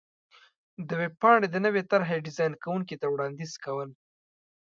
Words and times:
-د 0.85 0.89
ویبپاڼې 0.99 1.47
د 1.51 1.55
نوې 1.65 1.81
طر 1.91 2.01
حې 2.07 2.17
ډېزان 2.25 2.51
کوونکي 2.63 2.95
ته 3.01 3.05
وړاندیز 3.09 3.53
کو 3.63 3.73
ل 3.87 3.89